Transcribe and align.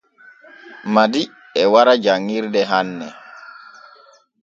Madi 0.93 1.23
e 1.61 1.63
wara 1.73 1.93
janŋirde 2.03 2.61
hanne. 2.71 3.07